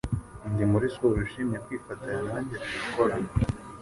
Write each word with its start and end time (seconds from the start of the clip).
Ndi 0.51 0.63
muri 0.71 0.85
siporo 0.93 1.17
ushimye 1.25 1.57
kwifatanya 1.65 2.21
nanjye 2.27 2.55
twakorana 2.63 3.29